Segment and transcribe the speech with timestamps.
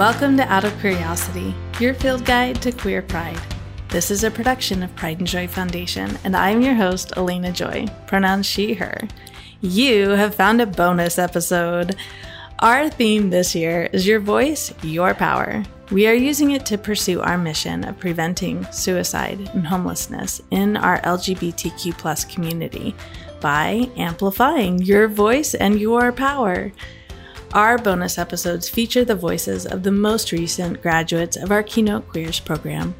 [0.00, 3.38] Welcome to Out of Curiosity, your field guide to queer pride.
[3.90, 7.86] This is a production of Pride and Joy Foundation, and I'm your host, Elena Joy,
[8.06, 9.06] pronouns she, her.
[9.60, 11.96] You have found a bonus episode.
[12.60, 15.62] Our theme this year is Your Voice, Your Power.
[15.90, 20.98] We are using it to pursue our mission of preventing suicide and homelessness in our
[21.02, 22.94] LGBTQ community
[23.42, 26.72] by amplifying your voice and your power.
[27.52, 32.38] Our bonus episodes feature the voices of the most recent graduates of our Keynote Queers
[32.38, 32.94] program.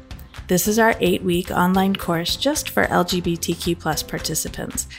[0.49, 3.79] This is our eight week online course just for LGBTQ
[4.09, 4.89] participants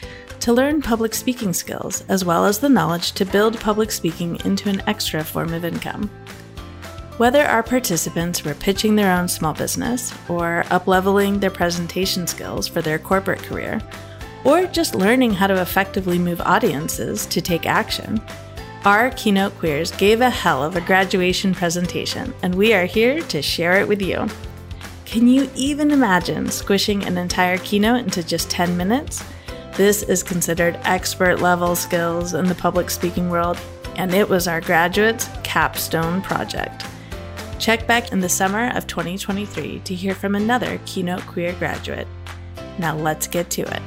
[0.41, 4.71] to learn public speaking skills, as well as the knowledge to build public speaking into
[4.71, 6.09] an extra form of income.
[7.19, 12.81] Whether our participants were pitching their own small business, or upleveling their presentation skills for
[12.81, 13.83] their corporate career,
[14.45, 18.19] or just learning how to effectively move audiences to take action,
[18.85, 23.41] our Keynote Queers gave a hell of a graduation presentation, and we are here to
[23.41, 24.27] share it with you.
[25.05, 29.23] Can you even imagine squishing an entire keynote into just 10 minutes?
[29.77, 33.57] This is considered expert level skills in the public speaking world,
[33.97, 36.85] and it was our graduates' capstone project.
[37.61, 42.09] Check back in the summer of 2023 to hear from another Keynote Queer graduate.
[42.81, 43.83] Now let's get to it.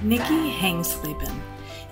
[0.00, 1.37] Nikki Hangsleben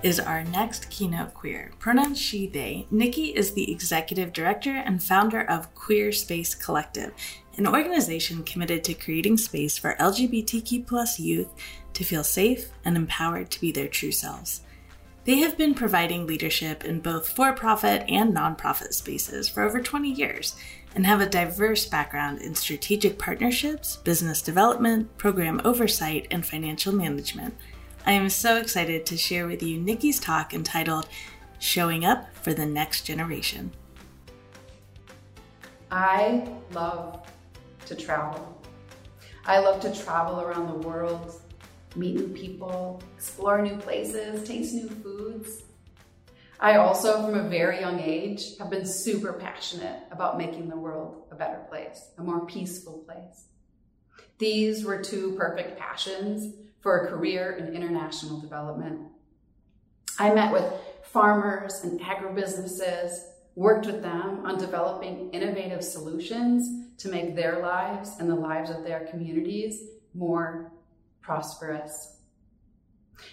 [0.02, 1.72] is our next keynote queer.
[1.78, 2.86] Pronouns she, they.
[2.90, 7.12] Nikki is the executive director and founder of Queer Space Collective,
[7.56, 11.48] an organization committed to creating space for LGBTQ plus youth
[11.94, 14.60] to feel safe and empowered to be their true selves.
[15.24, 20.08] They have been providing leadership in both for profit and nonprofit spaces for over 20
[20.08, 20.54] years
[20.94, 27.54] and have a diverse background in strategic partnerships, business development, program oversight, and financial management.
[28.08, 31.08] I am so excited to share with you Nikki's talk entitled
[31.58, 33.72] Showing Up for the Next Generation.
[35.90, 37.28] I love
[37.86, 38.62] to travel.
[39.44, 41.40] I love to travel around the world,
[41.96, 45.64] meet new people, explore new places, taste new foods.
[46.60, 51.24] I also, from a very young age, have been super passionate about making the world
[51.32, 53.46] a better place, a more peaceful place.
[54.38, 59.00] These were two perfect passions for a career in international development.
[60.18, 60.64] I met with
[61.04, 63.18] farmers and agribusinesses,
[63.54, 68.84] worked with them on developing innovative solutions to make their lives and the lives of
[68.84, 69.82] their communities
[70.14, 70.72] more
[71.20, 72.16] prosperous.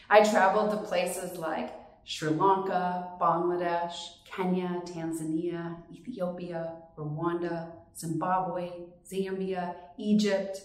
[0.09, 1.73] I traveled to places like
[2.05, 3.93] Sri Lanka, Bangladesh,
[4.25, 8.71] Kenya, Tanzania, Ethiopia, Rwanda, Zimbabwe,
[9.09, 10.61] Zambia, Egypt,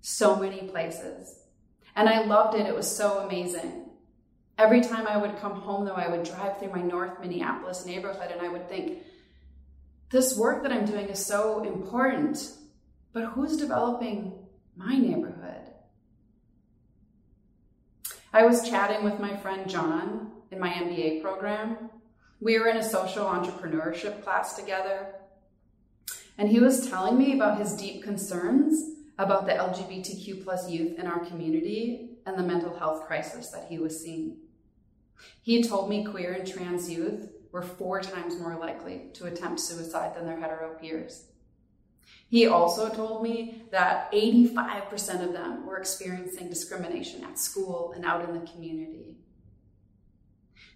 [0.00, 1.37] so many places.
[1.98, 2.64] And I loved it.
[2.64, 3.90] It was so amazing.
[4.56, 8.30] Every time I would come home, though, I would drive through my North Minneapolis neighborhood
[8.30, 9.02] and I would think,
[10.08, 12.52] this work that I'm doing is so important,
[13.12, 14.32] but who's developing
[14.76, 15.72] my neighborhood?
[18.32, 21.90] I was chatting with my friend John in my MBA program.
[22.40, 25.16] We were in a social entrepreneurship class together,
[26.38, 31.06] and he was telling me about his deep concerns about the LGBTQ plus youth in
[31.06, 34.36] our community and the mental health crisis that he was seeing.
[35.42, 40.14] He told me queer and trans youth were four times more likely to attempt suicide
[40.14, 41.24] than their hetero peers.
[42.28, 48.28] He also told me that 85% of them were experiencing discrimination at school and out
[48.28, 49.16] in the community.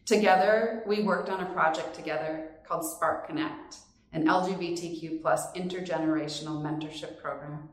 [0.04, 3.76] Together, we worked on a project together called Spark Connect,
[4.12, 7.68] an LGBTQ plus intergenerational mentorship program.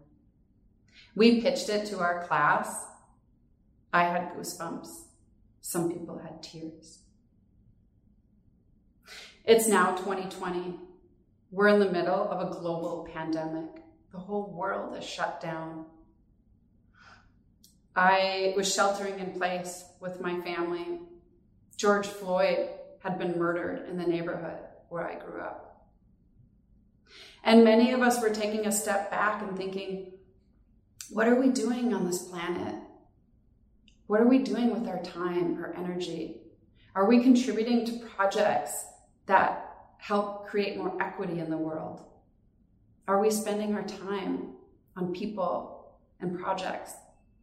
[1.19, 2.85] We pitched it to our class.
[3.91, 4.87] I had goosebumps.
[5.59, 6.99] Some people had tears.
[9.43, 10.75] It's now 2020.
[11.51, 13.83] We're in the middle of a global pandemic.
[14.13, 15.87] The whole world is shut down.
[17.97, 21.01] I was sheltering in place with my family.
[21.75, 22.69] George Floyd
[22.99, 25.85] had been murdered in the neighborhood where I grew up.
[27.43, 30.13] And many of us were taking a step back and thinking,
[31.11, 32.75] what are we doing on this planet?
[34.07, 36.41] What are we doing with our time, our energy?
[36.95, 38.85] Are we contributing to projects
[39.25, 42.03] that help create more equity in the world?
[43.07, 44.53] Are we spending our time
[44.95, 46.93] on people and projects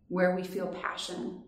[0.08, 1.42] where we feel passion?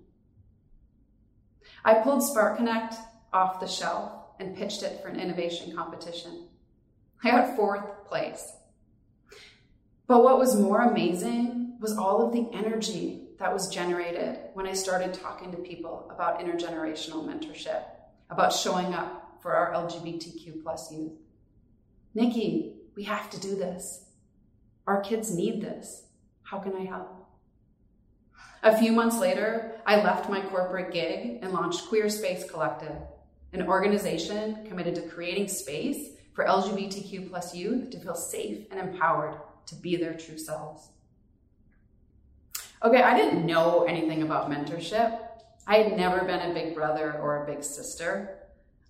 [1.84, 2.94] I pulled Spark Connect
[3.32, 6.48] off the shelf and pitched it for an innovation competition.
[7.22, 8.52] I got fourth place.
[10.06, 14.72] But what was more amazing was all of the energy that was generated when I
[14.72, 17.82] started talking to people about intergenerational mentorship,
[18.30, 21.12] about showing up for our LGBTQ plus youth.
[22.14, 24.06] Nikki, we have to do this.
[24.86, 26.06] Our kids need this.
[26.42, 27.26] How can I help?
[28.64, 32.96] A few months later, I left my corporate gig and launched Queer Space Collective,
[33.52, 39.36] an organization committed to creating space for LGBTQ plus youth to feel safe and empowered
[39.66, 40.88] to be their true selves.
[42.82, 45.18] Okay, I didn't know anything about mentorship.
[45.66, 48.38] I had never been a big brother or a big sister.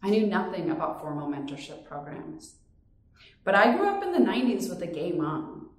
[0.03, 2.57] I knew nothing about formal mentorship programs.
[3.45, 5.71] But I grew up in the 90s with a gay mom.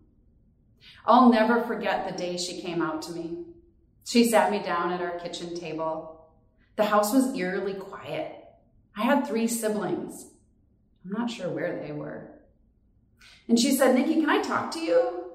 [1.05, 3.45] I'll never forget the day she came out to me.
[4.05, 6.29] She sat me down at our kitchen table.
[6.77, 8.33] The house was eerily quiet.
[8.95, 10.31] I had three siblings.
[11.05, 12.31] I'm not sure where they were.
[13.47, 15.31] And she said, Nikki, can I talk to you?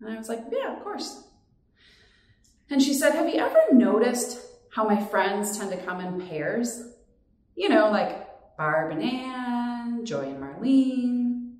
[0.00, 1.22] And I was like, yeah, of course.
[2.70, 4.40] And she said, have you ever noticed
[4.72, 6.92] how my friends tend to come in pairs?
[7.54, 11.54] You know, like Barb and Ann, Joy and Marlene.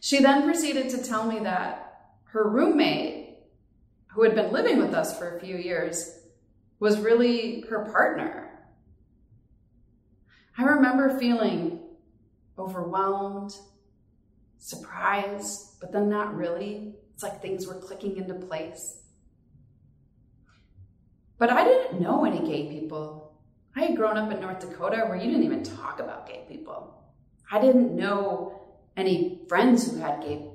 [0.00, 1.80] She then proceeded to tell me that
[2.24, 3.24] her roommate
[4.14, 6.20] who had been living with us for a few years,
[6.78, 8.48] was really her partner.
[10.56, 11.80] I remember feeling
[12.56, 13.56] overwhelmed,
[14.58, 16.94] surprised, but then not really.
[17.12, 19.00] It's like things were clicking into place.
[21.44, 23.34] But I didn't know any gay people.
[23.76, 27.04] I had grown up in North Dakota where you didn't even talk about gay people.
[27.52, 28.62] I didn't know
[28.96, 30.50] any friends who had gay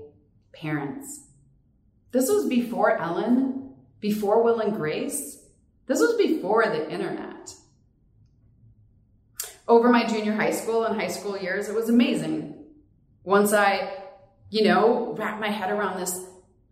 [0.51, 1.27] parents.
[2.09, 5.45] This was before Ellen, before Will and Grace.
[5.85, 7.53] This was before the internet.
[9.67, 12.65] Over my junior high school and high school years, it was amazing.
[13.23, 14.05] Once I,
[14.49, 16.19] you know, wrapped my head around this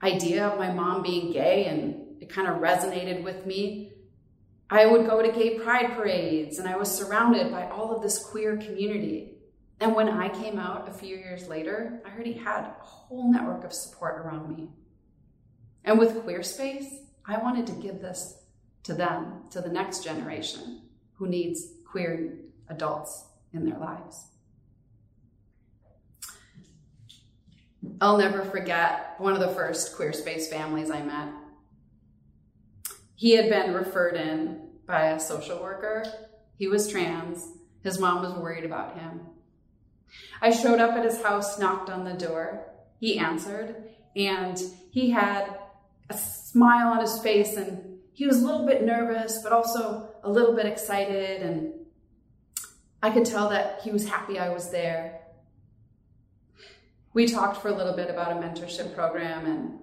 [0.02, 3.94] idea of my mom being gay and it kind of resonated with me,
[4.70, 8.20] I would go to gay pride parades and I was surrounded by all of this
[8.20, 9.36] queer community.
[9.80, 13.64] And when I came out a few years later, I already had a whole network
[13.64, 14.70] of support around me.
[15.86, 16.88] And with Queerspace,
[17.26, 18.42] I wanted to give this
[18.84, 20.82] to them, to the next generation
[21.14, 24.28] who needs queer adults in their lives.
[28.02, 31.30] I'll never forget one of the first Queerspace families I met.
[33.18, 36.06] He had been referred in by a social worker.
[36.56, 37.48] He was trans.
[37.84, 39.22] His mom was worried about him.
[40.40, 42.68] I showed up at his house, knocked on the door.
[43.00, 43.76] He answered,
[44.16, 44.62] and
[44.92, 45.58] he had
[46.12, 50.30] a smile on his face and he was a little bit nervous, but also a
[50.30, 51.42] little bit excited.
[51.42, 51.74] And
[53.02, 55.22] I could tell that he was happy I was there.
[57.14, 59.80] We talked for a little bit about a mentorship program and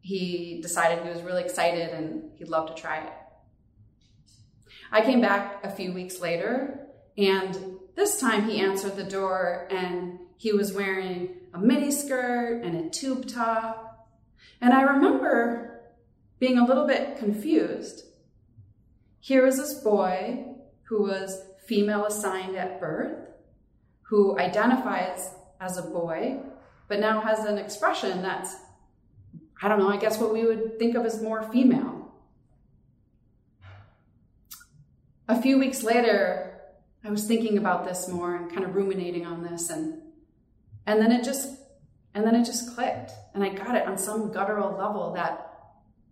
[0.00, 3.12] he decided he was really excited and he'd love to try it.
[4.92, 6.86] I came back a few weeks later
[7.16, 12.86] and this time he answered the door and he was wearing a mini skirt and
[12.86, 14.08] a tube top
[14.60, 15.80] and I remember
[16.38, 18.04] being a little bit confused.
[19.20, 20.46] Here was this boy
[20.84, 23.28] who was female assigned at birth,
[24.02, 26.40] who identifies as a boy,
[26.88, 28.56] but now has an expression that's,
[29.62, 32.12] I don't know, I guess what we would think of as more female.
[35.28, 36.60] A few weeks later,
[37.04, 40.02] I was thinking about this more and kind of ruminating on this and
[40.86, 41.56] and then it just
[42.14, 43.12] and then it just clicked.
[43.34, 45.46] And I got it on some guttural level that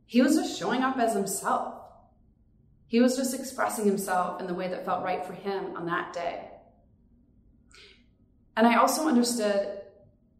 [0.06, 1.74] he was just showing up as himself.
[2.86, 6.12] He was just expressing himself in the way that felt right for him on that
[6.12, 6.48] day.
[8.56, 9.82] And I also understood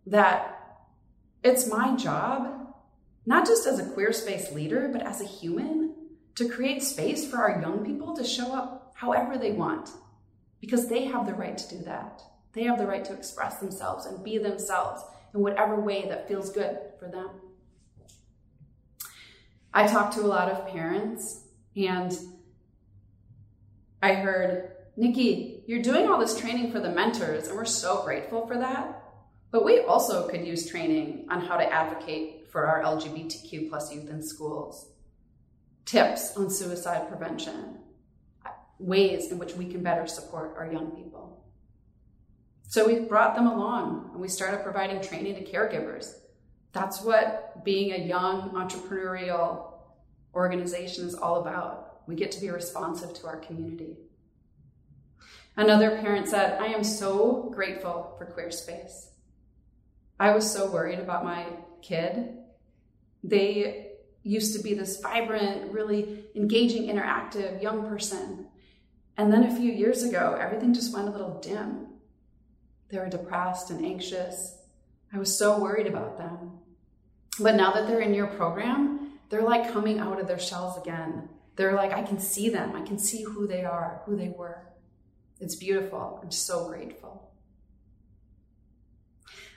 [0.07, 0.79] that
[1.43, 2.68] it's my job,
[3.28, 5.94] not just as a queer space leader, but as a human,
[6.35, 9.90] to create space for our young people to show up however they want,
[10.62, 12.23] because they have the right to do that.
[12.54, 15.02] They have the right to express themselves and be themselves
[15.35, 17.28] in whatever way that feels good for them.
[19.75, 21.42] I talked to a lot of parents
[21.76, 22.18] and
[24.00, 28.47] I heard, Nikki, you're doing all this training for the mentors, and we're so grateful
[28.47, 29.02] for that.
[29.50, 34.09] But we also could use training on how to advocate for our LGBTQ plus youth
[34.09, 34.90] in schools,
[35.85, 37.78] tips on suicide prevention,
[38.78, 41.45] ways in which we can better support our young people.
[42.69, 46.12] So we brought them along and we started providing training to caregivers.
[46.73, 49.73] That's what being a young entrepreneurial
[50.35, 52.02] organization is all about.
[52.07, 53.97] We get to be responsive to our community.
[55.57, 59.11] Another parent said, I am so grateful for Queer Space.
[60.21, 61.47] I was so worried about my
[61.82, 62.37] kid.
[63.23, 63.92] They
[64.23, 68.47] used to be this vibrant, really engaging, interactive young person.
[69.16, 71.87] And then a few years ago, everything just went a little dim.
[72.88, 74.56] They were depressed and anxious.
[75.12, 76.58] I was so worried about them.
[77.40, 81.28] But now that they're in your program, they're like coming out of their shells again.
[81.56, 82.76] They're like, I can see them.
[82.76, 84.62] I can see who they are, who they were.
[85.40, 86.20] It's beautiful.
[86.23, 87.32] I'm so grateful.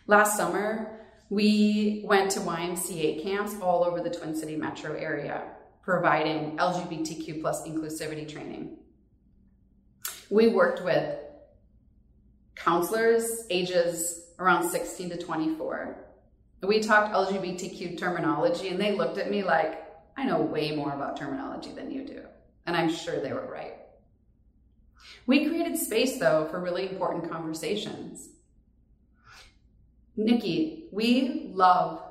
[0.07, 1.00] Last summer,
[1.31, 5.43] we went to YMCA camps all over the Twin City metro area,
[5.81, 8.77] providing LGBTQ plus inclusivity training.
[10.29, 11.19] We worked with
[12.55, 16.05] counselors ages around 16 to 24.
[16.63, 19.85] We talked LGBTQ terminology and they looked at me like,
[20.17, 22.23] I know way more about terminology than you do.
[22.65, 23.75] And I'm sure they were right.
[25.27, 28.27] We created space though for really important conversations.
[30.17, 32.03] Nikki, we love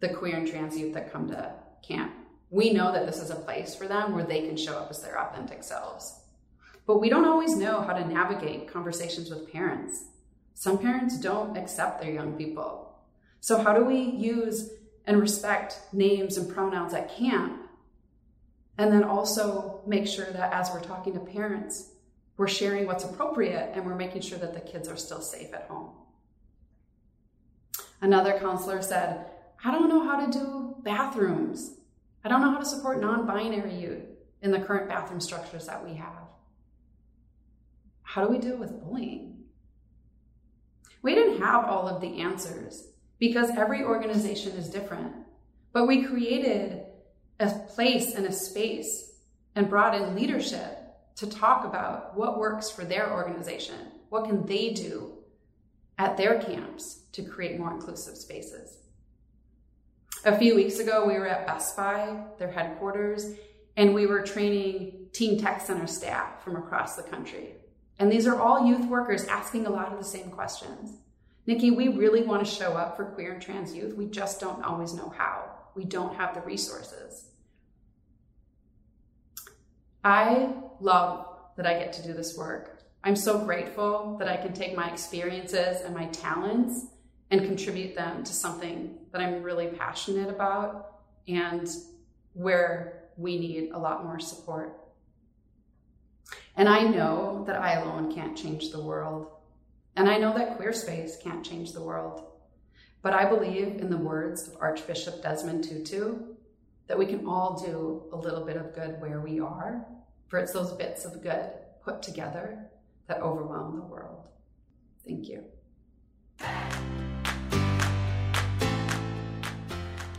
[0.00, 1.54] the queer and trans youth that come to
[1.86, 2.12] camp.
[2.50, 5.00] We know that this is a place for them where they can show up as
[5.00, 6.20] their authentic selves.
[6.86, 10.04] But we don't always know how to navigate conversations with parents.
[10.54, 12.94] Some parents don't accept their young people.
[13.40, 14.70] So, how do we use
[15.06, 17.62] and respect names and pronouns at camp?
[18.76, 21.90] And then also make sure that as we're talking to parents,
[22.36, 25.64] we're sharing what's appropriate and we're making sure that the kids are still safe at
[25.64, 25.90] home.
[28.02, 29.26] Another counselor said,
[29.64, 31.76] I don't know how to do bathrooms.
[32.24, 34.04] I don't know how to support non binary youth
[34.42, 36.28] in the current bathroom structures that we have.
[38.02, 39.44] How do we deal with bullying?
[41.00, 42.88] We didn't have all of the answers
[43.20, 45.14] because every organization is different.
[45.72, 46.82] But we created
[47.38, 49.12] a place and a space
[49.54, 50.78] and brought in leadership
[51.16, 53.76] to talk about what works for their organization.
[54.08, 55.21] What can they do
[55.98, 58.78] at their camps to create more inclusive spaces?
[60.24, 63.34] A few weeks ago, we were at Best Buy, their headquarters,
[63.76, 67.54] and we were training Teen Tech Center staff from across the country.
[67.98, 70.98] And these are all youth workers asking a lot of the same questions.
[71.46, 73.94] Nikki, we really want to show up for queer and trans youth.
[73.94, 75.50] We just don't always know how.
[75.74, 77.26] We don't have the resources.
[80.04, 82.81] I love that I get to do this work.
[83.04, 86.86] I'm so grateful that I can take my experiences and my talents
[87.32, 91.66] and contribute them to something that I'm really passionate about and
[92.34, 94.78] where we need a lot more support.
[96.56, 99.28] And I know that I alone can't change the world.
[99.96, 102.22] And I know that queer space can't change the world.
[103.02, 106.18] But I believe in the words of Archbishop Desmond Tutu
[106.86, 109.84] that we can all do a little bit of good where we are,
[110.28, 111.50] for it's those bits of good
[111.82, 112.70] put together
[113.12, 114.26] that overwhelm the world.
[115.06, 115.44] Thank you.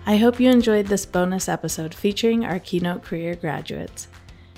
[0.06, 4.08] I hope you enjoyed this bonus episode featuring our keynote queer graduates.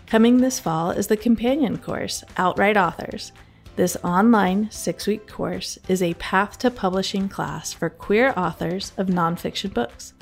[0.06, 3.32] Coming this fall is the companion course, Outwrite Authors.
[3.76, 9.08] This online six week course is a path to publishing class for queer authors of
[9.08, 10.14] nonfiction books.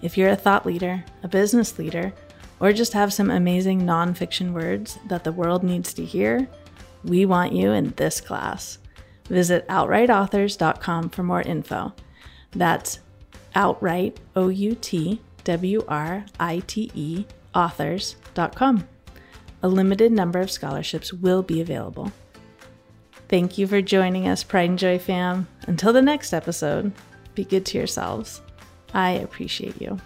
[0.00, 2.12] If you're a thought leader, a business leader,
[2.60, 6.48] or just have some amazing nonfiction words that the world needs to hear,
[7.04, 8.78] we want you in this class.
[9.28, 11.92] Visit outwriteauthors.com for more info.
[12.52, 13.00] That's
[13.54, 18.88] outwrite, O U T W R I T E, authors.com.
[19.62, 22.12] A limited number of scholarships will be available.
[23.28, 25.48] Thank you for joining us, Pride and Joy fam.
[25.66, 26.92] Until the next episode,
[27.34, 28.40] be good to yourselves.
[28.94, 29.98] I appreciate you.